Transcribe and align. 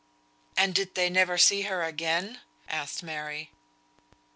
"And 0.57 0.73
did 0.73 0.95
they 0.95 1.11
never 1.11 1.37
see 1.37 1.61
her 1.61 1.83
again?" 1.83 2.39
asked 2.67 3.03
Mary. 3.03 3.51